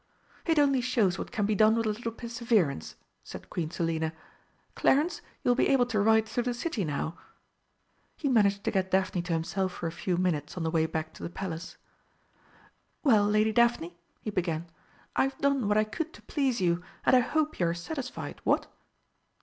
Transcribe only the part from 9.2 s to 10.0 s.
to himself for a